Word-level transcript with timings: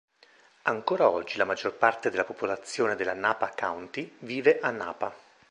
Ancora 0.63 1.07
oggi 1.11 1.37
la 1.37 1.45
maggior 1.45 1.75
parte 1.75 2.09
della 2.09 2.23
popolazione 2.23 2.95
della 2.95 3.13
Napa 3.13 3.53
County 3.55 4.11
vive 4.21 4.59
a 4.59 4.71
Napa. 4.71 5.13